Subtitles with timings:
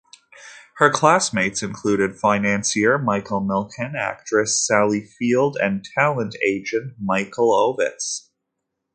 [0.77, 8.29] Her classmates included financier Michael Milken, actress Sally Field, and talent agent Michael Ovitz.